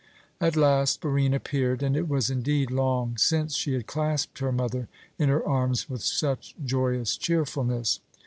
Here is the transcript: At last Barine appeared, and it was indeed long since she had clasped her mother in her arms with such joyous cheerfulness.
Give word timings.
At 0.39 0.55
last 0.55 0.99
Barine 0.99 1.35
appeared, 1.35 1.83
and 1.83 1.95
it 1.95 2.09
was 2.09 2.31
indeed 2.31 2.71
long 2.71 3.17
since 3.17 3.55
she 3.55 3.73
had 3.73 3.85
clasped 3.85 4.39
her 4.39 4.51
mother 4.51 4.87
in 5.19 5.29
her 5.29 5.47
arms 5.47 5.91
with 5.91 6.01
such 6.01 6.55
joyous 6.65 7.15
cheerfulness. 7.15 7.99